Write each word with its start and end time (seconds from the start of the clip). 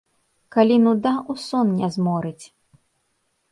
Калі 0.55 0.77
нуда 0.85 1.11
ў 1.19 1.33
сон 1.47 1.67
не 1.83 1.91
зморыць. 1.99 2.45